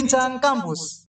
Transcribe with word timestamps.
Bincang 0.00 0.40
Kampus. 0.40 1.04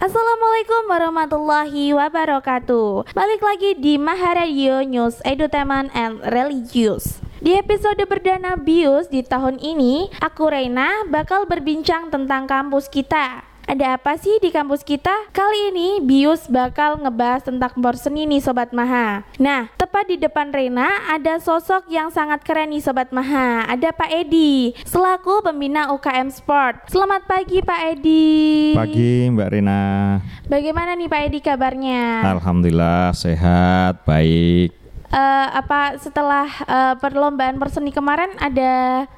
Assalamualaikum 0.00 0.88
warahmatullahi 0.88 1.92
wabarakatuh 1.92 3.12
Balik 3.12 3.44
lagi 3.44 3.76
di 3.76 4.00
Maharadio 4.00 4.80
News 4.80 5.20
Edutainment 5.28 5.92
and 5.92 6.24
Religious 6.24 7.20
di 7.44 7.52
episode 7.52 8.00
perdana 8.08 8.56
BIUS 8.56 9.12
di 9.12 9.20
tahun 9.20 9.60
ini, 9.60 10.08
aku 10.24 10.48
Reina 10.48 11.04
bakal 11.10 11.44
berbincang 11.44 12.08
tentang 12.08 12.48
kampus 12.48 12.88
kita. 12.88 13.51
Ada 13.72 13.96
apa 13.96 14.20
sih 14.20 14.36
di 14.36 14.52
kampus 14.52 14.84
kita? 14.84 15.32
Kali 15.32 15.72
ini 15.72 16.04
Bius 16.04 16.44
bakal 16.44 17.00
ngebahas 17.00 17.48
tentang 17.48 17.72
porseni 17.80 18.28
nih 18.28 18.44
Sobat 18.44 18.68
Maha. 18.68 19.24
Nah, 19.40 19.72
tepat 19.80 20.12
di 20.12 20.20
depan 20.20 20.52
Rena 20.52 21.08
ada 21.08 21.40
sosok 21.40 21.88
yang 21.88 22.12
sangat 22.12 22.44
keren 22.44 22.68
nih 22.68 22.84
Sobat 22.84 23.08
Maha. 23.16 23.64
Ada 23.64 23.96
Pak 23.96 24.12
Edi, 24.12 24.76
selaku 24.84 25.40
pembina 25.40 25.88
UKM 25.88 26.28
Sport. 26.28 26.92
Selamat 26.92 27.24
pagi 27.24 27.64
Pak 27.64 27.80
Edi. 27.96 28.76
Pagi 28.76 29.32
Mbak 29.32 29.48
Rena. 29.48 30.20
Bagaimana 30.52 30.92
nih 30.92 31.08
Pak 31.08 31.20
Edi 31.32 31.40
kabarnya? 31.40 32.28
Alhamdulillah 32.28 33.16
sehat, 33.16 34.04
baik. 34.04 34.76
Uh, 35.08 35.48
apa 35.48 35.96
setelah 35.96 36.44
uh, 36.68 36.94
perlombaan 37.00 37.56
perseni 37.56 37.88
kemarin 37.88 38.36
ada 38.36 39.08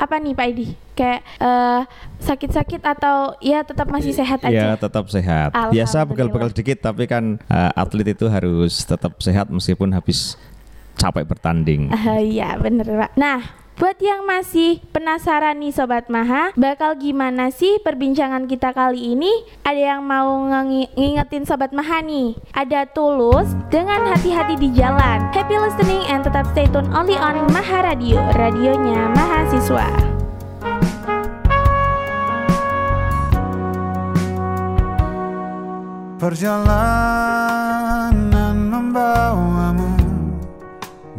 apa 0.00 0.16
nih 0.16 0.32
Pak 0.32 0.46
Edi? 0.48 0.66
Kayak 0.96 1.20
uh, 1.36 1.84
sakit-sakit 2.24 2.80
atau 2.80 3.36
ya 3.44 3.60
tetap 3.60 3.92
masih 3.92 4.16
sehat 4.16 4.40
aja? 4.40 4.52
Ya 4.52 4.68
tetap 4.80 5.04
sehat. 5.12 5.52
Biasa 5.52 6.08
bekal-bekal 6.08 6.48
dikit 6.56 6.80
tapi 6.80 7.04
kan 7.04 7.36
uh, 7.52 7.70
atlet 7.76 8.16
itu 8.16 8.24
harus 8.32 8.80
tetap 8.88 9.20
sehat 9.20 9.52
meskipun 9.52 9.92
habis 9.92 10.40
capek 10.96 11.28
bertanding. 11.28 11.92
Uh, 11.92 12.20
iya 12.40 12.56
bener 12.56 12.88
Pak. 12.88 13.12
Nah 13.20 13.59
Buat 13.80 13.96
yang 14.04 14.28
masih 14.28 14.84
penasaran 14.92 15.56
nih 15.56 15.72
Sobat 15.72 16.12
Maha, 16.12 16.52
bakal 16.52 17.00
gimana 17.00 17.48
sih 17.48 17.80
perbincangan 17.80 18.44
kita 18.44 18.76
kali 18.76 19.16
ini? 19.16 19.32
Ada 19.64 19.96
yang 19.96 20.04
mau 20.04 20.36
ngingetin 20.92 21.48
Sobat 21.48 21.72
Maha 21.72 22.04
nih? 22.04 22.36
Ada 22.52 22.84
Tulus 22.92 23.48
dengan 23.72 24.04
hati-hati 24.04 24.60
di 24.60 24.68
jalan. 24.76 25.32
Happy 25.32 25.56
listening 25.56 26.04
and 26.12 26.20
tetap 26.20 26.44
stay 26.52 26.68
tune 26.68 26.92
only 26.92 27.16
on 27.16 27.40
Maha 27.56 27.88
Radio, 27.88 28.20
radionya 28.36 29.16
mahasiswa. 29.16 29.88
Perjalanan 36.20 37.32
membawamu 38.68 39.96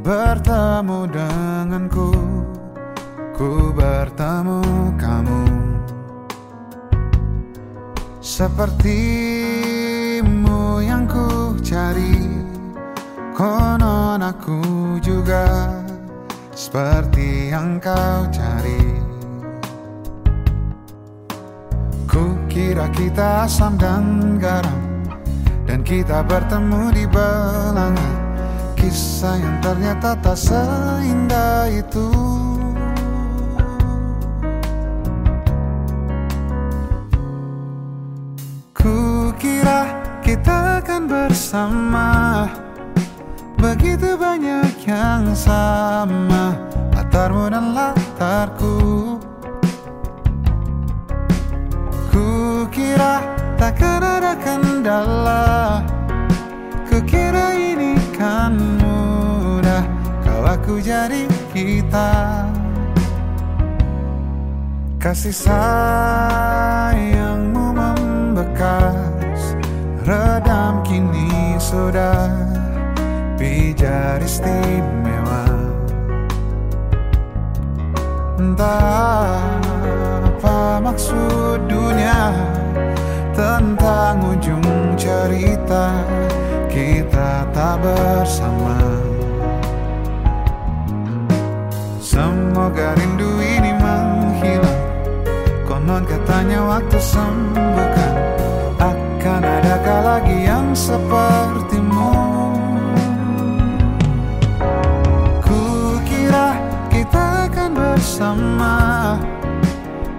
bertemu 0.05 1.09
denganku 1.09 2.30
ku 3.41 3.73
bertemu 3.73 4.61
kamu. 5.01 5.41
Sepertimu 8.21 8.85
yang 10.85 11.09
ku 11.09 11.57
cari 11.65 12.21
Konon 13.33 14.21
aku 14.21 14.61
juga 15.01 15.73
Seperti 16.53 17.49
yang 17.49 17.81
kau 17.81 18.29
cari. 18.29 19.01
Ku 22.05 22.37
kira 22.45 22.93
kita 22.93 23.49
asam 23.49 23.73
dan 23.81 24.37
garam 24.37 25.09
Dan 25.65 25.81
kita 25.81 26.21
bertemu 26.29 26.93
di 26.93 27.09
belanga. 27.09 28.05
Kisah 28.77 29.33
yang 29.41 29.57
ternyata 29.65 30.13
tak 30.21 30.37
seindah 30.37 31.65
itu 31.73 32.05
bersama 41.51 42.47
Begitu 43.59 44.15
banyak 44.15 44.87
yang 44.87 45.35
sama 45.35 46.55
Latarmu 46.95 47.51
dan 47.51 47.75
latarku. 47.75 49.19
Ku 52.07 52.63
kira 52.71 53.19
takkan 53.59 53.99
ada 53.99 54.31
kendala 54.39 55.83
Ku 56.87 57.03
kira 57.03 57.51
ini 57.59 57.99
kan 58.15 58.55
mudah 58.79 59.83
Kau 60.23 60.47
aku 60.47 60.79
jadi 60.79 61.27
kita. 61.51 62.47
Kasih 65.03 65.35
sayangmu 65.35 66.95
membekas 67.75 69.10
redam 70.05 70.81
kini 70.81 71.57
sudah 71.61 72.29
pijar 73.37 74.21
istimewa. 74.21 75.45
Entah 78.41 79.37
apa 80.25 80.81
maksud 80.81 81.69
dunia 81.69 82.33
Tentang 83.31 84.21
ujung 84.37 84.65
cerita 84.99 86.03
kita 86.67 87.47
tak 87.55 87.79
bersama. 87.79 88.77
Semoga 92.03 92.93
rindu 92.99 93.39
ini 93.39 93.71
menghilang. 93.79 94.81
Konon 95.63 96.03
katanya 96.05 96.59
waktu 96.67 96.99
adakah 96.99 98.00
lagi 100.11 100.43
yang 100.43 100.75
sepertimu. 100.75 102.11
Ku 105.39 105.63
kira 106.03 106.59
kita 106.91 107.47
akan 107.47 107.71
bersama. 107.71 108.75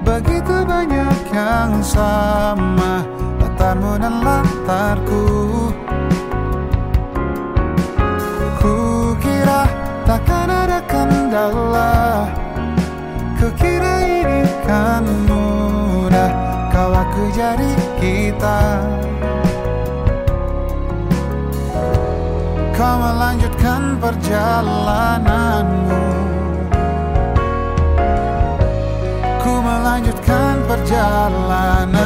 Begitu 0.01 0.65
banyak 0.65 1.19
yang 1.37 1.85
sama. 1.85 3.05
Latarmu 3.37 4.01
dan 4.01 4.15
latarku. 4.25 5.25
Ku 8.65 8.77
kira 9.21 9.69
takkan 10.09 10.49
ada 10.49 10.81
kendala. 10.89 12.33
Ku 13.37 13.53
kira 13.61 14.01
ini 14.09 14.41
kan 14.65 15.05
mudah. 15.29 16.33
Kau 16.73 16.89
aku 16.97 17.29
jadi 17.37 17.69
kita 18.01 18.81
melanjutkan 23.03 23.99
perjalananmu. 23.99 26.03
Ku 29.43 29.53
melanjutkan 29.59 30.63
perjalanan 30.71 32.02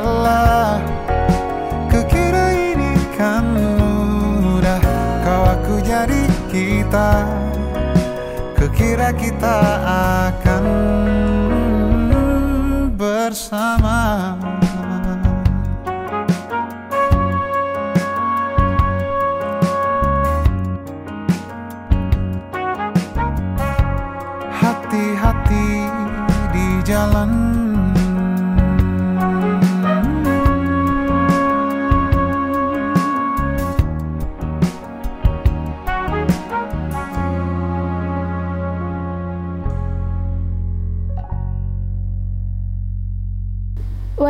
kendala 0.00 0.80
Kukira 1.92 2.46
ini 2.56 2.92
kan 3.16 3.44
mudah 3.44 4.80
Kau 5.20 5.42
aku 5.44 5.84
jadi 5.84 6.24
kita. 6.48 7.28
Kukira 8.56 9.12
kita 9.14 9.56
akan 10.26 10.64
bersama 12.96 14.34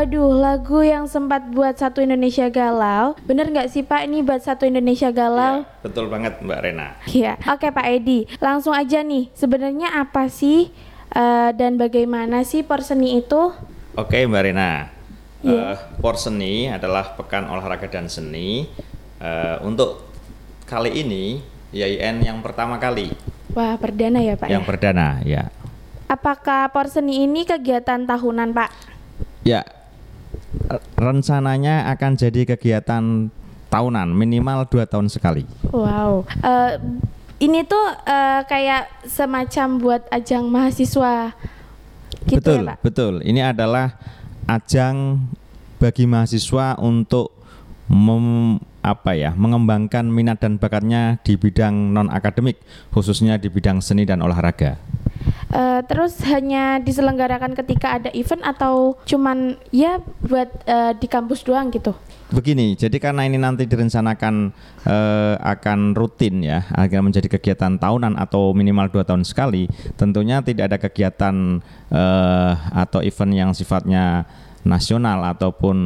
Waduh, 0.00 0.32
lagu 0.32 0.80
yang 0.80 1.04
sempat 1.04 1.44
buat 1.52 1.76
satu 1.76 2.00
Indonesia 2.00 2.48
galau. 2.48 3.12
Bener 3.28 3.52
nggak 3.52 3.68
sih 3.68 3.84
Pak 3.84 4.08
ini 4.08 4.24
buat 4.24 4.40
satu 4.40 4.64
Indonesia 4.64 5.12
galau? 5.12 5.60
Ya, 5.60 5.68
betul 5.84 6.08
banget 6.08 6.40
Mbak 6.40 6.60
Rena. 6.64 6.96
Iya. 7.04 7.36
Oke 7.44 7.68
Pak 7.68 7.84
Edi, 7.84 8.24
langsung 8.40 8.72
aja 8.72 9.04
nih. 9.04 9.28
Sebenarnya 9.36 10.00
apa 10.00 10.32
sih 10.32 10.72
uh, 11.12 11.52
dan 11.52 11.76
bagaimana 11.76 12.48
sih 12.48 12.64
porseni 12.64 13.20
itu? 13.20 13.52
Oke 13.92 14.24
Mbak 14.24 14.40
Rena. 14.40 14.88
Yeah. 15.44 15.76
Uh, 15.76 16.00
porseni 16.00 16.72
adalah 16.72 17.12
pekan 17.20 17.44
olahraga 17.52 17.84
dan 17.84 18.08
seni. 18.08 18.72
Uh, 19.20 19.60
untuk 19.68 20.00
kali 20.64 20.96
ini 20.96 21.44
YIN 21.76 22.24
yang 22.24 22.40
pertama 22.40 22.80
kali. 22.80 23.12
Wah, 23.52 23.76
perdana 23.76 24.24
ya 24.24 24.32
Pak 24.40 24.48
Yang 24.48 24.64
ya? 24.64 24.68
perdana, 24.72 25.08
ya. 25.28 25.42
Apakah 26.08 26.72
porseni 26.72 27.28
ini 27.28 27.44
kegiatan 27.44 28.08
tahunan 28.08 28.56
Pak? 28.56 28.88
Ya, 29.44 29.64
rencananya 30.98 31.90
akan 31.94 32.18
jadi 32.18 32.54
kegiatan 32.54 33.30
tahunan 33.70 34.10
minimal 34.10 34.66
dua 34.66 34.84
tahun 34.84 35.06
sekali. 35.06 35.46
Wow, 35.70 36.26
uh, 36.42 36.74
ini 37.38 37.64
tuh 37.64 37.86
uh, 38.04 38.42
kayak 38.44 38.90
semacam 39.06 39.68
buat 39.78 40.02
ajang 40.10 40.44
mahasiswa. 40.50 41.32
Gitu 42.26 42.36
ya, 42.36 42.38
betul, 42.42 42.58
ya, 42.60 42.68
Pak? 42.68 42.76
betul. 42.82 43.14
Ini 43.24 43.40
adalah 43.54 43.96
ajang 44.50 45.24
bagi 45.80 46.04
mahasiswa 46.04 46.76
untuk 46.82 47.32
mem, 47.88 48.58
apa 48.80 49.12
ya 49.12 49.32
mengembangkan 49.36 50.08
minat 50.08 50.40
dan 50.40 50.56
bakatnya 50.56 51.20
di 51.20 51.36
bidang 51.36 51.92
non 51.92 52.08
akademik 52.08 52.56
khususnya 52.92 53.36
di 53.40 53.48
bidang 53.48 53.80
seni 53.80 54.04
dan 54.04 54.20
olahraga. 54.20 54.76
Uh, 55.50 55.82
terus 55.82 56.14
hanya 56.30 56.78
diselenggarakan 56.78 57.58
ketika 57.58 57.98
ada 57.98 58.06
event 58.14 58.38
atau 58.46 58.94
cuman 59.02 59.58
ya 59.74 59.98
buat 60.22 60.46
uh, 60.62 60.94
di 60.94 61.10
kampus 61.10 61.42
doang 61.42 61.74
gitu? 61.74 61.90
Begini, 62.30 62.78
jadi 62.78 62.94
karena 63.02 63.26
ini 63.26 63.34
nanti 63.34 63.66
direncanakan 63.66 64.54
uh, 64.86 65.34
akan 65.42 65.98
rutin 65.98 66.46
ya, 66.46 66.62
akan 66.70 67.10
menjadi 67.10 67.26
kegiatan 67.26 67.82
tahunan 67.82 68.14
atau 68.14 68.54
minimal 68.54 68.94
dua 68.94 69.02
tahun 69.02 69.26
sekali, 69.26 69.66
tentunya 69.98 70.38
tidak 70.38 70.70
ada 70.70 70.78
kegiatan 70.78 71.58
uh, 71.90 72.52
atau 72.70 73.02
event 73.02 73.34
yang 73.34 73.50
sifatnya 73.50 74.30
nasional 74.62 75.26
ataupun 75.34 75.78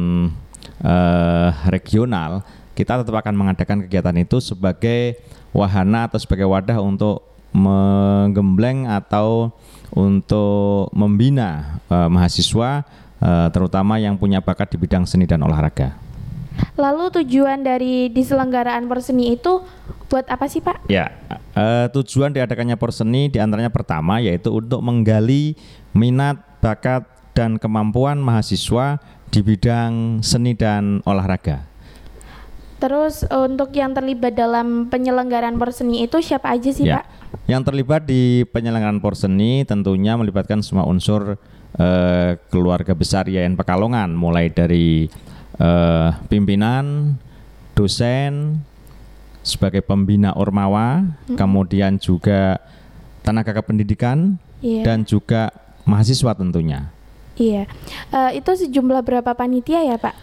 uh, 0.85 1.49
regional. 1.73 2.45
Kita 2.77 3.01
tetap 3.01 3.17
akan 3.17 3.33
mengadakan 3.33 3.89
kegiatan 3.89 4.13
itu 4.21 4.37
sebagai 4.37 5.17
wahana 5.49 6.05
atau 6.05 6.21
sebagai 6.21 6.45
wadah 6.45 6.77
untuk 6.77 7.34
menggembleng 7.55 8.83
atau 8.91 9.55
untuk 9.95 10.91
membina 10.91 11.79
uh, 11.87 12.11
mahasiswa 12.11 12.83
uh, 13.23 13.47
terutama 13.55 13.95
yang 13.95 14.19
punya 14.19 14.43
bakat 14.43 14.75
di 14.75 14.77
bidang 14.77 15.07
seni 15.07 15.23
dan 15.23 15.39
olahraga. 15.39 15.95
Lalu 16.75 17.11
tujuan 17.23 17.63
dari 17.63 18.11
diselenggaraan 18.11 18.87
Porseni 18.87 19.35
itu 19.35 19.63
buat 20.07 20.27
apa 20.27 20.47
sih 20.47 20.59
Pak? 20.59 20.87
Ya, 20.91 21.15
uh, 21.55 21.87
tujuan 21.95 22.35
diadakannya 22.35 22.75
Porseni 22.75 23.31
di 23.31 23.39
antaranya 23.39 23.71
pertama 23.71 24.19
yaitu 24.19 24.51
untuk 24.51 24.83
menggali 24.83 25.55
minat, 25.95 26.39
bakat, 26.59 27.07
dan 27.35 27.59
kemampuan 27.59 28.19
mahasiswa 28.23 29.03
di 29.27 29.43
bidang 29.43 30.23
seni 30.23 30.55
dan 30.55 31.03
olahraga. 31.03 31.67
Terus 32.75 33.23
untuk 33.31 33.71
yang 33.71 33.95
terlibat 33.95 34.35
dalam 34.35 34.91
penyelenggaraan 34.91 35.55
Porseni 35.55 36.03
itu 36.03 36.19
siapa 36.19 36.51
aja 36.51 36.69
sih 36.69 36.83
ya. 36.83 36.99
Pak? 36.99 37.05
Yang 37.47 37.61
terlibat 37.71 38.01
di 38.03 38.43
penyelenggaraan 38.51 38.99
Porseni 38.99 39.63
tentunya 39.63 40.19
melibatkan 40.19 40.59
semua 40.59 40.83
unsur 40.83 41.39
uh, 41.79 42.31
keluarga 42.51 42.91
besar 42.91 43.31
YN 43.31 43.55
Pekalongan 43.55 44.11
mulai 44.11 44.51
dari 44.51 45.07
uh, 45.59 46.11
pimpinan, 46.27 47.15
dosen, 47.75 48.59
sebagai 49.45 49.85
pembina 49.85 50.33
Ormawa, 50.33 51.05
hmm. 51.05 51.37
kemudian 51.37 52.01
juga 52.01 52.57
tenaga 53.21 53.53
kependidikan 53.55 54.41
yeah. 54.59 54.83
dan 54.83 55.05
juga 55.05 55.53
mahasiswa 55.85 56.33
tentunya. 56.33 56.89
Iya, 57.35 57.67
uh, 58.15 58.31
itu 58.31 58.51
sejumlah 58.51 59.03
berapa 59.03 59.31
panitia 59.35 59.83
ya 59.85 59.99
Pak? 59.99 60.15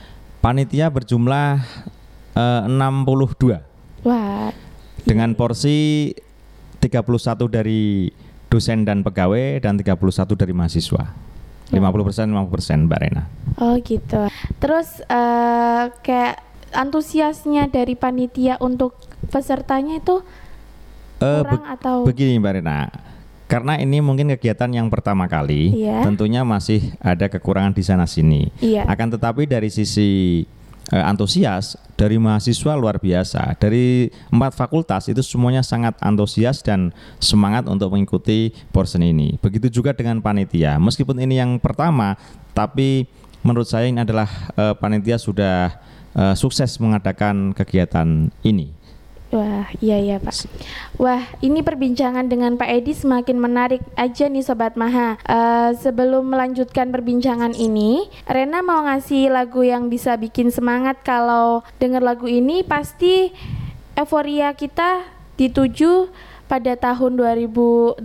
Panitia 0.43 0.91
berjumlah 0.91 1.63
uh, 2.37 2.69
62. 2.69 3.61
Wah. 4.05 4.51
Dengan 5.03 5.35
porsi 5.35 6.11
31 6.83 7.47
dari 7.47 8.11
dosen 8.51 8.85
dan 8.85 9.01
pegawai 9.01 9.63
dan 9.65 9.79
31 9.81 9.97
dari 10.37 10.53
mahasiswa. 10.53 11.33
50% 11.73 12.29
50% 12.29 12.85
Mbak 12.85 13.01
Rena. 13.01 13.25
Oh 13.57 13.81
gitu. 13.81 14.29
Terus 14.61 15.01
uh, 15.09 15.89
kayak 16.05 16.45
antusiasnya 16.77 17.73
dari 17.73 17.97
panitia 17.97 18.61
untuk 18.61 18.97
pesertanya 19.33 20.01
itu 20.01 20.21
uh, 21.25 21.41
kurang 21.41 21.65
be 21.65 21.73
atau 21.73 21.97
begini 22.05 22.37
Mbak 22.37 22.53
Rena. 22.61 22.93
Karena 23.49 23.77
ini 23.77 24.01
mungkin 24.01 24.33
kegiatan 24.33 24.73
yang 24.73 24.89
pertama 24.89 25.29
kali, 25.29 25.77
yeah. 25.77 26.01
tentunya 26.01 26.41
masih 26.41 26.97
ada 27.05 27.29
kekurangan 27.29 27.77
di 27.77 27.85
sana 27.85 28.09
sini. 28.09 28.49
Yeah. 28.65 28.89
Akan 28.89 29.13
tetapi 29.13 29.45
dari 29.45 29.69
sisi 29.69 30.41
uh, 30.91 31.05
antusias 31.07 31.79
dari 31.95 32.19
mahasiswa 32.19 32.75
luar 32.75 32.99
biasa. 32.99 33.55
Dari 33.61 34.11
empat 34.33 34.59
fakultas 34.59 35.07
itu 35.07 35.23
semuanya 35.23 35.63
sangat 35.63 35.95
antusias 36.03 36.65
dan 36.65 36.91
semangat 37.23 37.71
untuk 37.71 37.95
mengikuti 37.95 38.51
porsen 38.75 39.07
ini. 39.07 39.39
Begitu 39.39 39.71
juga 39.71 39.95
dengan 39.95 40.19
panitia. 40.19 40.83
Meskipun 40.83 41.23
ini 41.23 41.39
yang 41.39 41.63
pertama 41.63 42.19
tapi 42.53 43.07
menurut 43.47 43.71
saya 43.71 43.87
ini 43.87 44.03
adalah 44.03 44.29
uh, 44.59 44.75
panitia 44.75 45.19
sudah 45.21 45.79
uh, 46.19 46.35
sukses 46.35 46.75
mengadakan 46.83 47.55
kegiatan 47.55 48.33
ini 48.43 48.82
Wah, 49.33 49.65
iya 49.81 49.97
iya 49.97 50.21
Pak. 50.21 50.45
Wah, 51.01 51.25
ini 51.41 51.65
perbincangan 51.65 52.29
dengan 52.29 52.61
Pak 52.61 52.69
Edi 52.69 52.93
semakin 52.93 53.41
menarik 53.41 53.81
aja 53.97 54.29
nih 54.29 54.45
Sobat 54.45 54.77
Maha. 54.77 55.17
Uh, 55.25 55.73
sebelum 55.81 56.29
melanjutkan 56.29 56.93
perbincangan 56.93 57.57
ini, 57.57 58.13
Rena 58.29 58.61
mau 58.61 58.85
ngasih 58.85 59.33
lagu 59.33 59.65
yang 59.65 59.89
bisa 59.89 60.21
bikin 60.21 60.53
semangat 60.53 61.01
kalau 61.01 61.65
denger 61.81 62.05
lagu 62.05 62.29
ini 62.29 62.61
pasti 62.61 63.33
euforia 63.97 64.53
kita 64.53 65.09
dituju 65.41 66.13
pada 66.45 66.77
tahun 66.77 67.17
2018 67.17 68.05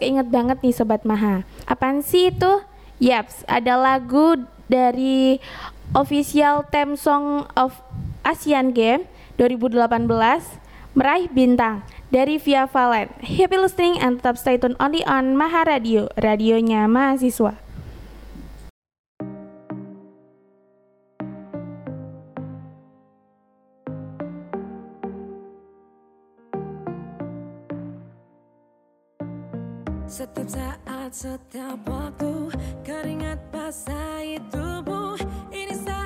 keinget 0.00 0.32
banget 0.32 0.64
nih 0.64 0.72
Sobat 0.72 1.04
Maha. 1.04 1.44
Apaan 1.68 2.00
sih 2.00 2.32
itu? 2.32 2.64
Yaps, 3.04 3.44
ada 3.44 3.76
lagu 3.76 4.40
dari 4.64 5.44
official 5.92 6.64
theme 6.72 6.96
song 6.96 7.44
of 7.52 7.76
Asian 8.24 8.72
Games 8.72 9.04
2018 9.36 10.62
meraih 10.94 11.26
bintang 11.26 11.82
dari 12.14 12.38
Via 12.38 12.70
Valen. 12.70 13.10
Happy 13.18 13.58
listening 13.58 13.98
and 13.98 14.22
tetap 14.22 14.38
stay 14.38 14.54
tune 14.54 14.78
only 14.78 15.02
on 15.04 15.34
Maha 15.34 15.66
Radio, 15.66 16.06
radionya 16.14 16.86
mahasiswa. 16.86 17.58
Setiap 30.14 30.46
saat, 30.46 31.10
setiap 31.10 31.74
waktu 31.90 32.54
Keringat 32.86 33.50
basahi 33.50 34.38
tubuh 34.46 35.18
Ini 35.50 35.74
saat 35.74 36.03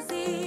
así. 0.00 0.39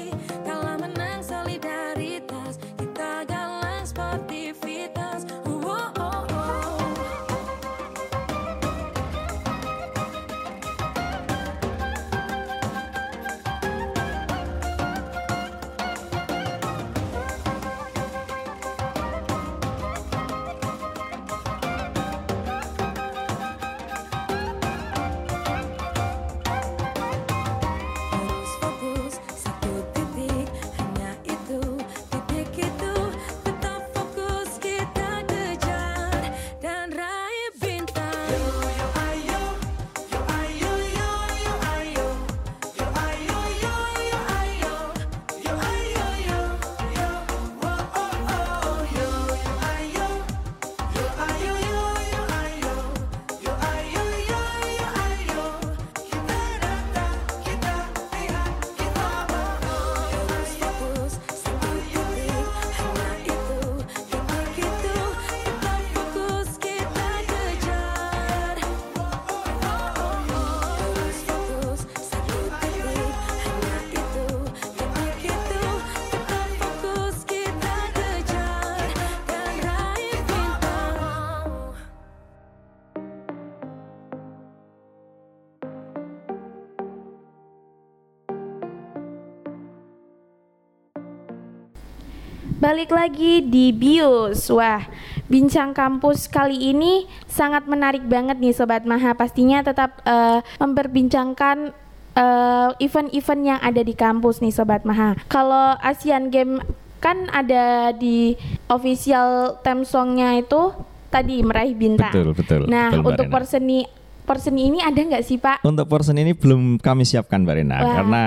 Balik 92.63 92.95
lagi 92.95 93.43
di 93.43 93.75
Bius. 93.75 94.47
Wah, 94.47 94.87
bincang 95.27 95.75
kampus 95.75 96.31
kali 96.31 96.71
ini 96.71 97.11
sangat 97.27 97.67
menarik 97.67 98.07
banget 98.07 98.39
nih 98.39 98.55
Sobat 98.55 98.87
Maha. 98.87 99.11
Pastinya 99.19 99.59
tetap 99.59 99.99
uh, 100.07 100.39
memperbincangkan 100.63 101.75
eh, 102.15 102.69
event-event 102.79 103.41
uh, 103.43 103.47
yang 103.51 103.59
ada 103.59 103.81
di 103.83 103.91
kampus 103.91 104.39
nih 104.39 104.55
Sobat 104.55 104.87
Maha. 104.87 105.19
Kalau 105.27 105.75
Asian 105.83 106.31
Game 106.31 106.63
kan 107.03 107.27
ada 107.35 107.91
di 107.91 108.39
official 108.71 109.59
theme 109.59 109.83
songnya 109.83 110.39
itu 110.39 110.71
tadi 111.11 111.43
meraih 111.43 111.75
bintang. 111.75 112.15
Betul, 112.15 112.31
betul. 112.31 112.61
Nah, 112.71 112.95
betul, 112.95 113.11
untuk 113.11 113.27
perseni 113.27 113.83
person 114.23 114.55
ini 114.55 114.79
ada 114.79 114.95
nggak 114.95 115.23
sih 115.23 115.37
Pak? 115.37 115.63
Untuk 115.67 115.85
person 115.87 116.15
ini 116.17 116.33
belum 116.33 116.79
kami 116.79 117.03
siapkan 117.03 117.43
Mbak 117.43 117.55
Rina 117.59 117.77
Wah. 117.79 117.93
karena 118.01 118.21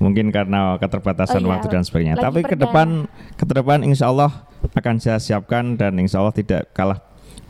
mungkin 0.00 0.32
karena 0.32 0.76
keterbatasan 0.80 1.44
oh, 1.44 1.48
iya. 1.48 1.50
waktu 1.56 1.66
dan 1.68 1.82
sebagainya. 1.84 2.16
Lagi 2.18 2.24
Tapi 2.26 2.40
ke 2.44 2.56
depan 2.56 3.06
ke 3.36 3.44
depan 3.44 3.84
Insya 3.86 4.10
Allah 4.10 4.48
akan 4.72 4.94
saya 4.98 5.20
siapkan 5.20 5.76
dan 5.76 5.96
Insya 6.00 6.20
Allah 6.20 6.34
tidak 6.34 6.72
kalah 6.72 7.00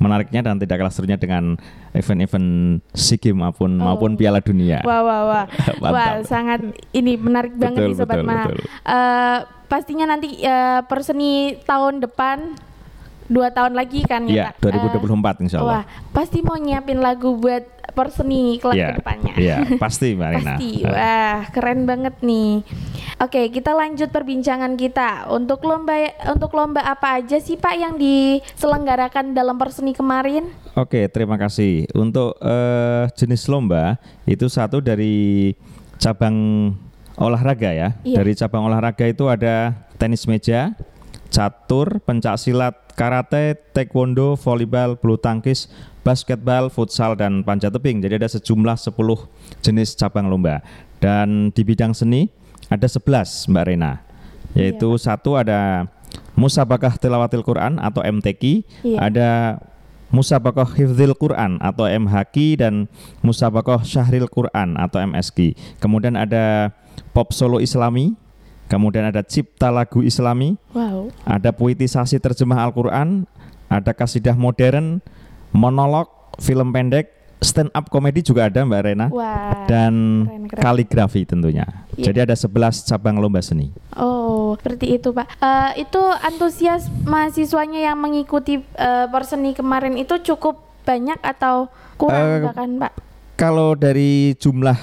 menariknya 0.02 0.42
dan 0.42 0.58
tidak 0.58 0.82
kalah 0.82 0.90
serunya 0.90 1.14
dengan 1.14 1.54
event-event 1.94 2.82
SEA 2.90 3.22
Games 3.22 3.38
maupun 3.38 3.78
oh. 3.78 3.86
maupun 3.86 4.18
Piala 4.18 4.42
Dunia. 4.42 4.82
Wah 4.82 5.00
wah 5.06 5.22
wah. 5.30 5.44
wah 5.94 6.10
sangat 6.26 6.74
ini 6.90 7.14
menarik 7.14 7.54
banget 7.54 7.86
nih 7.86 7.96
sobat 7.96 8.18
betul, 8.18 8.58
betul. 8.58 8.58
Uh, 8.82 9.38
pastinya 9.70 10.04
nanti 10.10 10.42
uh, 10.42 10.82
perseni 10.84 11.56
tahun 11.62 12.02
depan 12.02 12.58
dua 13.30 13.54
tahun 13.54 13.78
lagi 13.78 14.02
kan 14.06 14.26
ya, 14.26 14.54
ya 14.54 14.64
2024 14.64 15.02
uh, 15.02 15.44
insya 15.44 15.58
Allah. 15.62 15.82
Wah, 15.82 15.84
pasti 16.10 16.42
mau 16.42 16.58
nyiapin 16.58 16.98
lagu 16.98 17.38
buat 17.38 17.64
perseni 17.92 18.56
kelak 18.58 18.76
yeah, 18.78 18.88
ke 18.90 18.98
depannya. 19.04 19.34
Iya, 19.36 19.56
pasti 19.82 20.16
Marina. 20.16 20.56
pasti, 20.56 20.70
wah 20.82 21.38
keren 21.52 21.84
banget 21.84 22.14
nih. 22.24 22.64
Oke, 23.22 23.54
kita 23.54 23.76
lanjut 23.76 24.10
perbincangan 24.10 24.74
kita. 24.74 25.30
Untuk 25.30 25.62
lomba 25.62 26.10
untuk 26.26 26.50
lomba 26.56 26.82
apa 26.82 27.22
aja 27.22 27.38
sih 27.38 27.54
Pak 27.54 27.74
yang 27.76 27.94
diselenggarakan 28.00 29.36
dalam 29.36 29.60
perseni 29.60 29.94
kemarin? 29.94 30.50
Oke, 30.74 31.06
terima 31.12 31.36
kasih. 31.36 31.86
Untuk 31.92 32.34
uh, 32.40 33.06
jenis 33.14 33.46
lomba 33.46 34.00
itu 34.26 34.48
satu 34.48 34.80
dari 34.80 35.52
cabang 36.00 36.36
olahraga 37.20 37.70
ya. 37.70 37.88
Iya. 38.02 38.24
Dari 38.24 38.32
cabang 38.34 38.66
olahraga 38.66 39.04
itu 39.06 39.28
ada 39.28 39.76
tenis 40.00 40.26
meja, 40.26 40.74
catur, 41.30 42.02
pencak 42.02 42.40
silat, 42.40 42.74
karate, 42.94 43.58
taekwondo, 43.72 44.38
volleyball, 44.38 44.96
bulu 44.98 45.18
tangkis, 45.18 45.68
basketball, 46.06 46.68
futsal 46.68 47.14
dan 47.18 47.46
panjat 47.46 47.72
tebing. 47.74 48.02
Jadi 48.02 48.18
ada 48.18 48.28
sejumlah 48.28 48.76
10 48.76 48.94
jenis 49.62 49.94
cabang 49.98 50.28
lomba. 50.28 50.60
Dan 51.02 51.50
di 51.50 51.62
bidang 51.66 51.94
seni 51.94 52.30
ada 52.70 52.86
11 52.86 53.50
Mbak 53.50 53.64
Rena. 53.66 54.02
Yaitu 54.52 54.88
iya. 54.92 55.02
satu 55.02 55.38
ada 55.38 55.88
Musabakah 56.36 56.96
Tilawatil 56.96 57.44
Quran 57.44 57.80
atau 57.80 58.00
MTQ, 58.04 58.64
iya. 58.84 58.98
ada 59.00 59.30
Musabakah 60.12 60.68
Hifzil 60.76 61.16
Quran 61.16 61.56
atau 61.56 61.88
MHQ 61.88 62.60
dan 62.60 62.84
Musabakah 63.24 63.80
Syahril 63.80 64.28
Quran 64.28 64.76
atau 64.76 65.00
MSQ. 65.00 65.56
Kemudian 65.80 66.20
ada 66.20 66.76
Pop 67.16 67.32
Solo 67.32 67.60
Islami, 67.64 68.12
kemudian 68.72 69.04
ada 69.04 69.20
cipta 69.20 69.68
lagu 69.68 70.00
islami, 70.00 70.56
wow. 70.72 70.81
Ada 71.24 71.50
puitisasi 71.50 72.20
terjemah 72.20 72.68
Al-Quran, 72.68 73.24
ada 73.72 73.90
kasidah 73.96 74.36
modern, 74.36 75.00
monolog, 75.54 76.10
film 76.38 76.70
pendek, 76.70 77.22
stand 77.42 77.68
up 77.74 77.90
komedi 77.90 78.22
juga 78.22 78.46
ada 78.46 78.62
Mbak 78.62 78.82
Rena 78.86 79.06
Wah, 79.10 79.66
dan 79.66 80.24
keren, 80.24 80.44
keren. 80.48 80.62
kaligrafi 80.62 81.22
tentunya. 81.26 81.66
Yeah. 81.98 82.10
Jadi 82.10 82.30
ada 82.30 82.34
11 82.38 82.88
cabang 82.88 83.18
lomba 83.18 83.42
seni. 83.42 83.74
Oh, 83.98 84.54
seperti 84.56 84.96
itu 84.96 85.10
Pak. 85.10 85.28
Uh, 85.42 85.70
itu 85.76 86.02
antusias 86.22 86.88
mahasiswanya 87.04 87.82
yang 87.82 87.98
mengikuti 87.98 88.62
uh, 88.78 89.10
perseni 89.10 89.52
kemarin 89.52 89.98
itu 89.98 90.16
cukup 90.22 90.62
banyak 90.86 91.18
atau 91.20 91.68
kurang 91.98 92.40
uh, 92.40 92.40
bahkan 92.48 92.70
Pak? 92.78 92.92
Kalau 93.36 93.74
dari 93.74 94.38
jumlah 94.38 94.78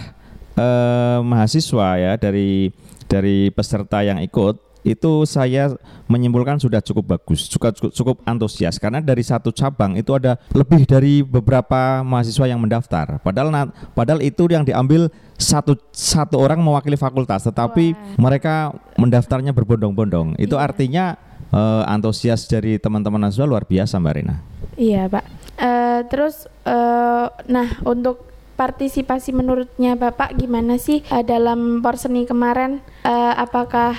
uh, 0.59 1.19
mahasiswa 1.23 1.87
ya 1.95 2.13
dari 2.19 2.69
dari 3.09 3.49
peserta 3.49 4.03
yang 4.05 4.21
ikut 4.21 4.68
itu 4.83 5.27
saya 5.27 5.75
menyimpulkan 6.07 6.57
sudah 6.57 6.79
cukup 6.79 7.17
bagus, 7.17 7.45
juga 7.51 7.75
cukup, 7.75 7.91
cukup 7.91 8.15
antusias 8.23 8.79
karena 8.79 9.03
dari 9.03 9.21
satu 9.21 9.51
cabang 9.51 9.99
itu 9.99 10.15
ada 10.15 10.39
lebih 10.55 10.87
dari 10.87 11.21
beberapa 11.21 12.01
mahasiswa 12.01 12.45
yang 12.47 12.59
mendaftar. 12.63 13.19
Padahal 13.19 13.71
padahal 13.91 14.23
itu 14.23 14.47
yang 14.47 14.63
diambil 14.63 15.11
satu 15.39 15.75
satu 15.91 16.39
orang 16.39 16.59
mewakili 16.59 16.99
fakultas, 16.99 17.47
tetapi 17.47 17.95
Wah. 17.95 18.19
mereka 18.19 18.75
mendaftarnya 18.99 19.55
berbondong-bondong. 19.55 20.35
Itu 20.39 20.59
iya. 20.59 20.63
artinya 20.67 21.05
uh, 21.51 21.83
antusias 21.87 22.47
dari 22.47 22.75
teman-teman 22.79 23.27
mahasiswa 23.27 23.47
luar 23.47 23.63
biasa, 23.63 23.99
Mbak 23.99 24.13
Rina. 24.15 24.35
Iya, 24.79 25.07
Pak. 25.07 25.25
Uh, 25.59 25.99
terus 26.07 26.47
uh, 26.63 27.27
nah 27.51 27.67
untuk 27.83 28.31
partisipasi 28.55 29.31
menurutnya 29.31 29.95
Bapak 29.95 30.35
gimana 30.35 30.75
sih 30.75 31.03
uh, 31.07 31.23
dalam 31.23 31.79
porseni 31.79 32.27
kemarin? 32.27 32.83
Uh, 33.07 33.35
apakah 33.39 33.95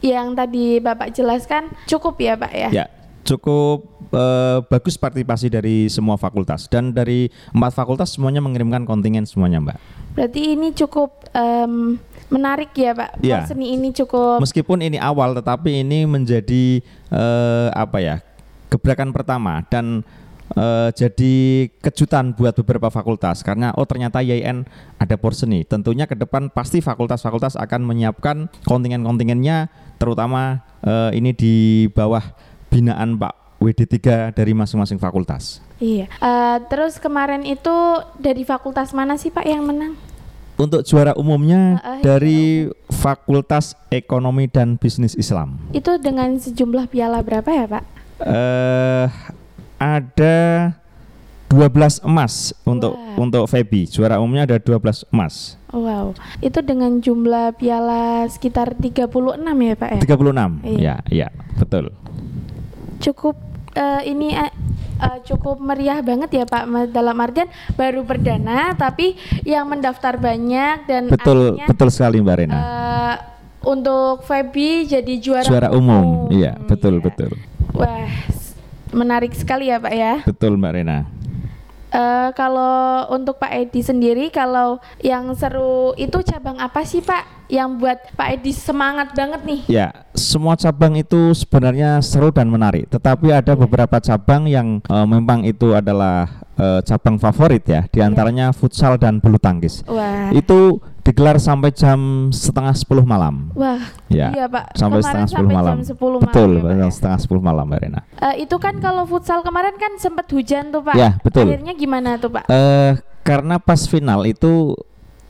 yang 0.00 0.32
tadi 0.32 0.80
Bapak 0.80 1.12
jelaskan 1.12 1.72
cukup 1.88 2.16
ya 2.20 2.34
Pak 2.36 2.52
ya? 2.52 2.68
Ya, 2.72 2.86
cukup 3.24 3.84
uh, 4.12 4.64
bagus 4.66 4.96
partisipasi 4.96 5.52
dari 5.52 5.86
semua 5.92 6.16
fakultas 6.16 6.66
dan 6.66 6.90
dari 6.90 7.28
empat 7.52 7.72
fakultas 7.76 8.16
semuanya 8.16 8.40
mengirimkan 8.42 8.84
kontingen 8.88 9.28
semuanya 9.28 9.60
Mbak. 9.60 9.78
Berarti 10.16 10.40
ini 10.58 10.74
cukup 10.74 11.30
um, 11.36 11.96
menarik 12.32 12.72
ya 12.74 12.96
Pak. 12.96 13.10
Ya. 13.22 13.44
Seni 13.46 13.76
ini 13.76 13.94
cukup. 13.94 14.42
Meskipun 14.42 14.82
ini 14.82 14.98
awal, 14.98 15.36
tetapi 15.36 15.84
ini 15.84 16.08
menjadi 16.08 16.82
uh, 17.12 17.70
apa 17.74 17.98
ya 18.02 18.16
gebrakan 18.70 19.10
pertama 19.10 19.66
dan 19.66 20.06
uh, 20.56 20.88
jadi 20.94 21.66
kejutan 21.82 22.34
buat 22.34 22.56
beberapa 22.62 22.90
fakultas 22.90 23.42
karena 23.44 23.74
oh 23.76 23.86
ternyata 23.86 24.24
YN 24.24 24.66
ada 24.98 25.14
porseni. 25.20 25.62
Tentunya 25.66 26.08
ke 26.10 26.16
depan 26.18 26.50
pasti 26.50 26.82
fakultas-fakultas 26.82 27.54
akan 27.58 27.86
menyiapkan 27.86 28.50
kontingen-kontingennya 28.66 29.70
terutama 30.00 30.64
uh, 30.82 31.10
ini 31.14 31.34
di 31.36 31.86
bawah 31.92 32.22
binaan 32.70 33.18
Pak 33.18 33.60
WD3 33.60 34.32
dari 34.32 34.52
masing-masing 34.56 34.96
fakultas. 34.96 35.60
Iya. 35.80 36.08
Uh, 36.18 36.64
terus 36.72 36.96
kemarin 36.96 37.44
itu 37.44 37.76
dari 38.16 38.42
fakultas 38.44 38.96
mana 38.96 39.20
sih 39.20 39.28
Pak 39.28 39.44
yang 39.44 39.68
menang? 39.68 39.94
Untuk 40.60 40.84
juara 40.84 41.16
umumnya 41.16 41.80
uh, 41.80 41.88
uh, 41.96 42.00
dari 42.04 42.68
Fakultas 42.92 43.72
Ekonomi 43.88 44.44
dan 44.44 44.76
Bisnis 44.76 45.16
Islam. 45.16 45.56
Itu 45.72 45.96
dengan 45.96 46.36
sejumlah 46.36 46.92
piala 46.92 47.24
berapa 47.24 47.48
ya 47.48 47.64
Pak? 47.64 47.84
Uh, 48.20 49.06
ada 49.80 50.36
12 51.50 52.06
emas 52.06 52.54
untuk 52.62 52.94
wow. 52.94 53.18
untuk 53.18 53.44
Feby. 53.50 53.90
Juara 53.90 54.22
umumnya 54.22 54.46
ada 54.46 54.56
12 54.62 55.10
emas. 55.10 55.58
Wow. 55.74 56.14
Itu 56.38 56.62
dengan 56.62 57.02
jumlah 57.02 57.58
piala 57.58 58.28
sekitar 58.30 58.78
36 58.78 59.10
ya, 59.42 59.74
Pak 59.74 59.90
ya? 59.90 60.00
36. 60.06 60.06
Iya, 60.06 60.36
ya, 60.70 60.94
ya, 61.10 61.28
betul. 61.58 61.90
Cukup 63.02 63.34
uh, 63.74 64.02
ini 64.06 64.36
uh, 64.38 64.52
uh, 65.02 65.18
cukup 65.26 65.58
meriah 65.58 65.98
banget 66.04 66.30
ya 66.30 66.44
Pak 66.46 66.92
dalam 66.92 67.16
artian 67.18 67.48
baru 67.74 68.04
perdana 68.04 68.76
tapi 68.76 69.16
yang 69.42 69.66
mendaftar 69.66 70.20
banyak 70.20 70.86
dan 70.86 71.08
Betul, 71.08 71.56
akhirnya, 71.56 71.66
betul 71.66 71.88
sekali 71.90 72.16
Mbak 72.22 72.36
Rena. 72.36 72.58
Uh, 72.60 73.16
untuk 73.60 74.24
Feby 74.24 74.88
jadi 74.88 75.14
juara 75.20 75.44
juara 75.44 75.68
umum. 75.74 76.28
umum. 76.28 76.32
Iya, 76.32 76.56
betul, 76.64 77.00
iya. 77.00 77.04
betul. 77.04 77.30
Wah, 77.76 78.08
menarik 78.90 79.32
sekali 79.34 79.70
ya 79.70 79.78
Pak 79.78 79.94
ya. 79.94 80.14
Betul 80.26 80.58
Mbak 80.58 80.72
Rena. 80.74 80.98
Uh, 81.90 82.30
kalau 82.38 83.02
untuk 83.10 83.42
Pak 83.42 83.50
Edi 83.50 83.82
sendiri, 83.82 84.30
kalau 84.30 84.78
yang 85.02 85.26
seru 85.34 85.90
itu 85.98 86.22
cabang 86.22 86.54
apa 86.62 86.86
sih 86.86 87.02
Pak? 87.02 87.50
Yang 87.50 87.70
buat 87.82 87.98
Pak 88.14 88.28
Edi 88.38 88.54
semangat 88.54 89.10
banget 89.10 89.42
nih? 89.42 89.60
Ya, 89.66 89.90
semua 90.14 90.54
cabang 90.54 90.94
itu 90.94 91.34
sebenarnya 91.34 91.98
seru 91.98 92.30
dan 92.30 92.46
menarik. 92.46 92.86
Tetapi 92.94 93.34
ada 93.34 93.58
beberapa 93.58 93.98
cabang 93.98 94.46
yang 94.46 94.78
uh, 94.86 95.02
memang 95.02 95.42
itu 95.42 95.74
adalah 95.74 96.30
uh, 96.60 96.80
cabang 96.84 97.16
favorit 97.16 97.64
ya. 97.64 97.88
Di 97.88 98.04
antaranya 98.04 98.52
yeah. 98.52 98.56
futsal 98.56 99.00
dan 99.00 99.18
bulu 99.18 99.40
tangkis. 99.40 99.80
Wah. 99.88 100.28
Itu 100.36 100.84
digelar 101.00 101.40
sampai 101.40 101.72
jam 101.72 102.28
setengah 102.28 102.76
sepuluh 102.76 103.02
malam. 103.08 103.48
Wah, 103.56 103.80
ya, 104.12 104.30
iya 104.36 104.46
pak. 104.46 104.76
Sampai 104.76 105.00
setengah 105.00 105.28
sepuluh 105.32 105.50
malam. 105.50 105.76
Jam 105.80 105.96
10 105.96 106.22
betul, 106.22 106.50
malam, 106.60 106.76
ya, 106.76 106.88
setengah 106.92 107.18
sepuluh 107.18 107.42
malam, 107.42 107.64
Mbak 107.66 107.80
Rena. 107.80 108.00
Uh, 108.20 108.34
itu 108.36 108.56
kan 108.60 108.76
kalau 108.78 109.08
futsal 109.08 109.40
kemarin 109.40 109.74
kan 109.80 109.96
sempat 109.96 110.28
hujan 110.28 110.68
tuh 110.68 110.84
pak. 110.84 110.94
Ya, 110.94 111.16
betul. 111.24 111.48
Akhirnya 111.48 111.72
gimana 111.72 112.20
tuh 112.20 112.30
pak? 112.30 112.44
Uh, 112.52 113.00
karena 113.24 113.56
pas 113.56 113.80
final 113.88 114.28
itu 114.28 114.76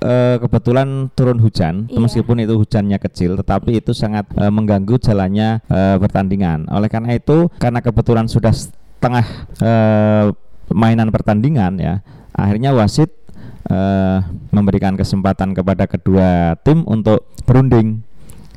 uh, 0.03 0.37
kebetulan 0.43 1.09
turun 1.15 1.39
hujan, 1.39 1.87
iya. 1.87 1.99
meskipun 2.03 2.43
itu 2.43 2.55
hujannya 2.59 2.99
kecil, 2.99 3.39
tetapi 3.39 3.79
itu 3.79 3.95
sangat 3.95 4.27
uh, 4.37 4.51
mengganggu 4.51 4.99
jalannya 4.99 5.63
uh, 5.71 5.97
pertandingan. 6.03 6.67
Oleh 6.69 6.91
karena 6.91 7.15
itu, 7.15 7.47
karena 7.63 7.79
kebetulan 7.79 8.27
sudah 8.27 8.53
setengah 8.53 9.25
uh, 9.63 10.35
mainan 10.73 11.11
pertandingan 11.11 11.79
ya, 11.79 11.95
akhirnya 12.35 12.75
wasit 12.75 13.11
uh, 13.71 14.25
memberikan 14.55 14.95
kesempatan 14.95 15.55
kepada 15.55 15.87
kedua 15.91 16.59
tim 16.63 16.87
untuk 16.87 17.27
berunding 17.45 18.07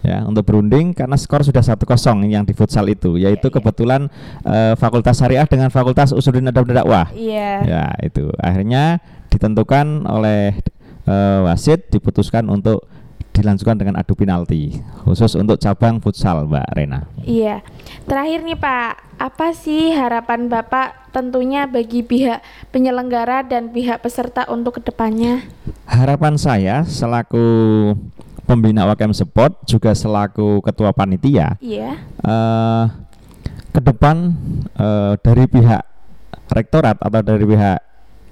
ya 0.03 0.27
untuk 0.27 0.43
berunding 0.43 0.91
karena 0.91 1.15
skor 1.15 1.47
sudah 1.47 1.63
satu 1.63 1.87
kosong 1.87 2.27
yang 2.27 2.43
di 2.43 2.51
futsal 2.51 2.83
itu 2.91 3.15
yaitu 3.15 3.47
Iya, 3.47 3.49
iya. 3.49 3.55
kebetulan 3.55 4.01
eh, 4.43 4.73
Fakultas 4.75 5.15
Syariah 5.15 5.47
dengan 5.47 5.71
Fakultas 5.71 6.11
Usuluddin 6.11 6.51
Adab 6.51 6.67
dan 6.67 6.83
Dakwah. 6.83 7.07
Iya. 7.15 7.51
Ya, 7.63 7.85
itu. 8.03 8.27
Akhirnya 8.35 8.99
ditentukan 9.31 10.03
oleh 10.03 10.59
eh, 11.07 11.39
wasit 11.47 11.87
diputuskan 11.87 12.51
untuk 12.51 12.83
dilanjutkan 13.33 13.75
dengan 13.81 13.97
adu 13.97 14.13
penalti 14.13 14.77
khusus 15.03 15.33
untuk 15.33 15.57
cabang 15.57 15.97
futsal, 15.97 16.45
Mbak 16.45 16.67
Rena. 16.77 17.09
Iya. 17.25 17.65
Terakhir 18.05 18.45
nih 18.45 18.55
Pak, 18.55 19.17
apa 19.17 19.47
sih 19.57 19.91
harapan 19.91 20.47
Bapak 20.47 21.09
tentunya 21.09 21.65
bagi 21.65 22.05
pihak 22.05 22.45
penyelenggara 22.69 23.41
dan 23.45 23.73
pihak 23.73 23.99
peserta 24.05 24.45
untuk 24.47 24.77
ke 24.77 24.81
depannya? 24.85 25.41
Harapan 25.89 26.37
saya 26.37 26.85
selaku 26.85 27.41
pembina 28.45 28.85
UKM 28.85 29.15
Sport 29.15 29.65
juga 29.65 29.95
selaku 29.95 30.59
ketua 30.61 30.91
panitia 30.91 31.55
Iya. 31.63 31.95
eh 32.21 32.85
ke 33.73 33.81
depan 33.81 34.37
eh, 34.77 35.13
dari 35.25 35.45
pihak 35.49 35.81
rektorat 36.53 37.01
atau 37.01 37.21
dari 37.25 37.41
pihak 37.47 37.79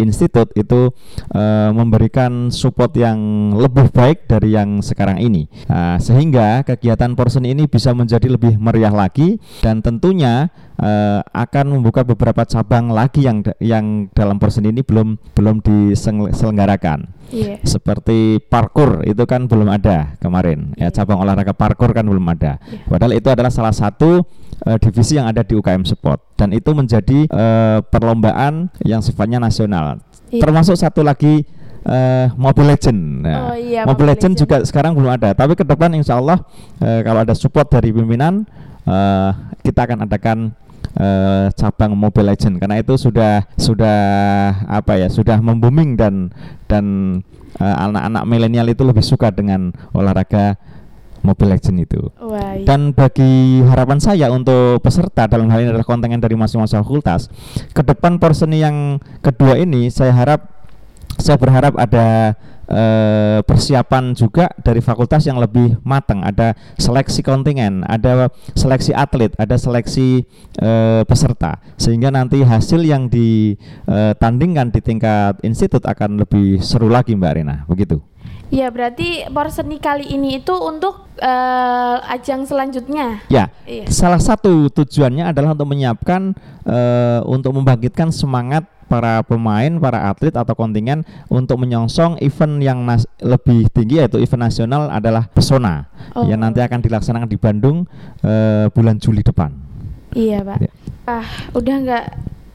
institut 0.01 0.49
itu 0.57 0.89
eh, 1.31 1.69
memberikan 1.71 2.49
support 2.49 2.91
yang 2.97 3.17
lebih 3.55 3.93
baik 3.93 4.25
dari 4.25 4.57
yang 4.57 4.81
sekarang 4.81 5.21
ini 5.21 5.45
Nah, 5.69 5.95
sehingga 6.01 6.65
kegiatan 6.67 7.15
porsen 7.15 7.47
ini 7.47 7.69
bisa 7.69 7.95
menjadi 7.95 8.27
lebih 8.27 8.59
meriah 8.59 8.91
lagi 8.91 9.39
dan 9.63 9.79
tentunya 9.79 10.49
eh, 10.75 11.21
akan 11.23 11.77
membuka 11.79 12.01
beberapa 12.03 12.43
cabang 12.43 12.91
lagi 12.91 13.23
yang 13.23 13.45
yang 13.61 14.09
dalam 14.11 14.41
porsen 14.41 14.67
ini 14.67 14.81
belum 14.81 15.15
belum 15.31 15.61
diselenggarakan 15.61 17.21
Iya. 17.31 17.63
seperti 17.63 18.43
parkur 18.43 19.07
itu 19.07 19.23
kan 19.23 19.47
belum 19.47 19.71
ada 19.71 20.19
kemarin 20.19 20.75
ya 20.75 20.91
Iya. 20.91 20.99
cabang 20.99 21.23
olahraga 21.23 21.55
parkur 21.55 21.95
kan 21.95 22.03
belum 22.03 22.27
ada 22.27 22.59
Iya. 22.67 22.83
padahal 22.91 23.13
itu 23.15 23.27
adalah 23.31 23.47
salah 23.47 23.71
satu 23.71 24.27
eh, 24.65 24.77
divisi 24.81 25.17
yang 25.17 25.27
ada 25.29 25.41
di 25.45 25.53
UKM 25.57 25.83
Sport. 25.85 26.37
Dan 26.37 26.53
itu 26.53 26.71
menjadi 26.73 27.25
eh, 27.29 27.79
perlombaan 27.85 28.69
yang 28.85 29.01
sifatnya 29.01 29.41
nasional. 29.41 30.01
Iya. 30.31 30.47
termasuk 30.47 30.79
satu 30.79 31.03
lagi 31.03 31.43
eh, 31.83 32.27
Mobile 32.39 32.71
Legend 32.71 32.99
Oh 33.27 33.27
Nah, 33.27 33.59
iya, 33.59 33.83
Mobile 33.83 33.91
Mobile 33.91 34.09
Legend 34.15 34.33
Legend. 34.33 34.41
juga 34.47 34.57
sekarang 34.63 34.95
belum 34.95 35.11
ada. 35.11 35.35
Tapi 35.35 35.59
ke 35.59 35.67
depan 35.67 35.91
insya 35.91 36.17
Allah 36.23 36.39
eh, 36.79 37.03
kalau 37.03 37.19
ada 37.27 37.35
support 37.35 37.67
dari 37.67 37.91
pimpinan 37.91 38.47
eh, 38.87 39.29
kita 39.59 39.83
akan 39.83 40.07
adakan 40.07 40.37
eh, 40.95 41.51
cabang 41.51 41.91
Mobile 41.99 42.31
Legend 42.31 42.63
karena 42.63 42.79
itu 42.79 42.95
sudah 42.95 43.43
sudah 43.59 43.99
apa 44.71 44.95
ya 44.95 45.11
sudah 45.11 45.37
membuming 45.43 45.99
dan 45.99 46.31
dan 46.71 47.19
anak-anak 47.59 48.23
milenial 48.25 48.65
itu 48.71 48.81
lebih 48.87 49.03
suka 49.03 49.27
dengan 49.29 49.75
olahraga 49.91 50.55
Mobile 51.21 51.57
Legend 51.57 51.77
itu. 51.85 52.01
Wah, 52.17 52.57
iya. 52.57 52.65
Dan 52.65 52.93
bagi 52.93 53.61
harapan 53.65 54.01
saya 54.01 54.27
untuk 54.33 54.81
peserta 54.81 55.29
dalam 55.29 55.49
hal 55.49 55.61
ini 55.65 55.69
adalah 55.73 55.87
kontingen 55.87 56.21
dari 56.21 56.33
masing-masing 56.33 56.81
fakultas, 56.81 57.29
ke 57.71 57.81
depan 57.85 58.17
porsen 58.17 58.53
yang 58.53 58.97
kedua 59.21 59.57
ini 59.57 59.89
saya 59.93 60.13
harap 60.13 60.61
saya 61.21 61.37
berharap 61.37 61.77
ada 61.77 62.33
eh, 62.71 63.39
persiapan 63.43 64.15
juga 64.15 64.49
dari 64.63 64.79
fakultas 64.79 65.27
yang 65.27 65.37
lebih 65.37 65.77
matang, 65.83 66.23
ada 66.23 66.55
seleksi 66.79 67.21
kontingen, 67.21 67.83
ada 67.85 68.31
seleksi 68.55 68.95
atlet, 68.95 69.29
ada 69.37 69.55
seleksi 69.59 70.23
eh, 70.57 71.01
peserta, 71.05 71.59
sehingga 71.75 72.09
nanti 72.09 72.41
hasil 72.41 72.81
yang 72.81 73.11
ditandingkan 73.11 74.71
di 74.71 74.79
tingkat 74.81 75.37
institut 75.43 75.83
akan 75.85 76.23
lebih 76.23 76.63
seru 76.63 76.87
lagi 76.89 77.13
Mbak 77.13 77.33
Rina, 77.37 77.55
begitu. 77.67 78.01
Ya, 78.51 78.67
berarti 78.67 79.23
porseni 79.31 79.79
kali 79.79 80.11
ini 80.11 80.37
itu 80.37 80.51
untuk 80.51 81.07
eh, 81.17 81.97
ajang 82.11 82.43
selanjutnya. 82.43 83.23
Ya, 83.25 83.47
Iya. 83.63 83.87
salah 83.87 84.19
satu 84.19 84.67
tujuannya 84.67 85.23
adalah 85.23 85.55
untuk 85.55 85.71
menyiapkan 85.71 86.35
eh, 86.61 87.19
untuk 87.23 87.55
membangkitkan 87.55 88.11
semangat 88.11 88.67
para 88.85 89.23
pemain, 89.23 89.71
para 89.79 90.11
atlet 90.11 90.35
atau 90.35 90.51
kontingen 90.51 91.07
untuk 91.25 91.55
menyongsong 91.55 92.19
event 92.19 92.59
yang 92.59 92.83
nas- 92.83 93.07
lebih 93.17 93.71
tinggi 93.71 94.03
yaitu 94.03 94.19
event 94.19 94.43
nasional 94.43 94.91
adalah 94.91 95.31
Pesona 95.31 95.87
Oh. 96.11 96.27
yang 96.27 96.43
nanti 96.43 96.59
akan 96.59 96.83
dilaksanakan 96.83 97.31
di 97.31 97.39
Bandung 97.39 97.87
eh, 98.19 98.67
bulan 98.67 98.99
Juli 98.99 99.23
depan. 99.23 99.55
Iya, 100.11 100.43
Pak. 100.43 100.57
Iya. 100.59 100.71
Ah, 101.07 101.23
udah 101.55 101.75
nggak 101.79 102.05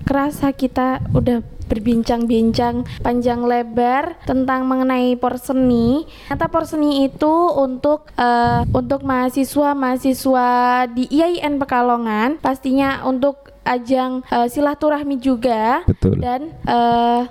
kerasa 0.05 0.53
kita 0.53 1.01
udah 1.11 1.41
berbincang-bincang 1.67 2.87
panjang 3.03 3.43
lebar 3.43 4.17
tentang 4.25 4.65
mengenai 4.65 5.15
porseni. 5.15 6.07
Ternyata 6.27 6.47
porseni 6.49 7.05
itu 7.05 7.35
untuk 7.53 8.11
eh, 8.15 8.63
untuk 8.71 9.03
mahasiswa-mahasiswa 9.03 10.49
di 10.91 11.05
IAIN 11.11 11.59
Pekalongan, 11.59 12.39
pastinya 12.39 13.03
untuk 13.05 13.53
ajang 13.63 14.23
eh, 14.27 14.47
silaturahmi 14.47 15.19
juga 15.19 15.83
Betul. 15.85 16.23
dan 16.23 16.55
eh, 16.63 17.23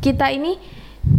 kita 0.00 0.32
ini 0.32 0.56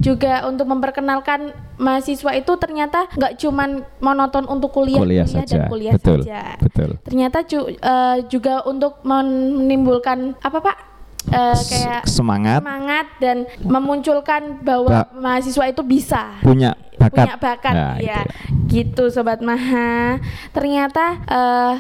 juga 0.02 0.46
untuk 0.46 0.70
memperkenalkan 0.70 1.52
mahasiswa 1.76 2.32
itu 2.34 2.54
ternyata 2.58 3.10
nggak 3.14 3.38
cuman 3.38 3.82
monoton 3.98 4.46
untuk 4.46 4.72
kuliah, 4.72 5.02
Kuliah 5.02 5.26
dan 5.26 5.46
saja. 5.46 5.62
kuliah 5.68 5.94
Betul. 5.98 6.22
saja 6.22 6.42
Betul. 6.58 6.90
ternyata 7.02 7.38
ju- 7.44 7.70
eh, 7.70 8.18
juga 8.30 8.62
untuk 8.64 9.02
menimbulkan 9.04 10.38
apa 10.40 10.58
pak 10.62 10.78
Eh, 11.24 11.54
S- 11.54 11.70
kayak 11.70 12.02
semangat 12.04 12.60
semangat 12.60 13.06
dan 13.18 13.38
memunculkan 13.62 14.58
bahwa 14.60 15.06
Ba- 15.06 15.10
mahasiswa 15.14 15.70
itu 15.70 15.82
bisa 15.82 16.42
punya 16.42 16.74
bakat. 16.98 17.14
punya 17.14 17.36
bakat 17.38 17.74
Nah, 17.74 17.96
ya 17.98 18.20
itu. 18.20 18.30
gitu 18.68 19.04
sobat 19.08 19.38
maha 19.40 20.18
ternyata 20.50 21.22
eh, 21.24 21.74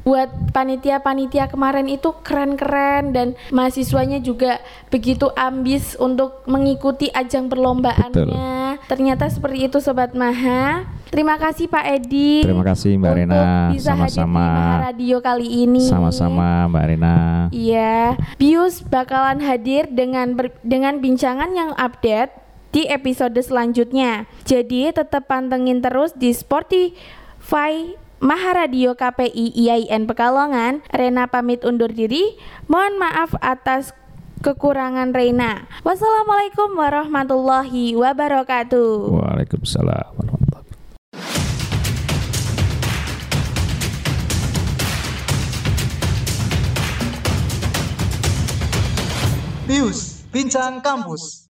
buat 0.00 0.28
panitia-panitia 0.50 1.46
kemarin 1.46 1.84
itu 1.84 2.10
keren-keren 2.20 3.12
dan 3.12 3.28
mahasiswanya 3.48 4.18
juga 4.18 4.56
begitu 4.88 5.28
ambis 5.32 5.92
untuk 5.94 6.40
mengikuti 6.44 7.12
ajang 7.12 7.52
perlombaannya 7.52 8.80
ternyata 8.88 9.28
seperti 9.28 9.68
itu 9.68 9.78
sobat 9.78 10.16
maha 10.16 10.88
terima 11.08 11.36
kasih 11.36 11.68
Pak 11.68 11.84
Edi 11.86 12.40
Terima 12.40 12.64
kasih 12.64 12.96
Mbak 12.96 13.12
Rena, 13.12 13.34
bisa 13.36 13.44
hadir 13.44 13.70
di 13.70 13.80
sama-sama. 13.82 14.46
Radio 14.88 15.16
kali 15.20 15.48
ini 15.66 15.84
Sama-sama 15.84 16.66
Mbak 16.66 16.84
Rena. 16.86 17.16
Iya, 17.50 18.16
Bius 18.36 18.80
bakalan 18.80 19.38
hadir 19.40 19.86
dengan 19.86 20.32
ber- 20.32 20.56
dengan 20.62 20.98
bincangan 20.98 21.50
yang 21.52 21.70
update 21.76 22.32
di 22.70 22.86
episode 22.86 23.34
selanjutnya. 23.36 24.24
Jadi 24.46 24.90
tetap 24.90 25.26
pantengin 25.26 25.82
terus 25.82 26.14
di 26.14 26.30
Spotify 26.30 27.98
Maharadio 28.20 29.00
KPI 29.00 29.56
IAIN 29.56 30.04
Pekalongan. 30.04 30.84
Rena 30.92 31.24
pamit 31.32 31.64
undur 31.64 31.88
diri. 31.88 32.36
Mohon 32.68 33.00
maaf 33.00 33.32
atas 33.40 33.96
kekurangan 34.44 35.16
Rena. 35.16 35.64
Wassalamualaikum 35.80 36.76
warahmatullahi 36.76 37.96
wabarakatuh. 37.96 39.08
Waalaikumsalam 39.08 40.12
warahmatullahi 40.20 40.48
Pius, 49.64 50.26
Bincang 50.34 50.84
Kampus. 50.84 51.48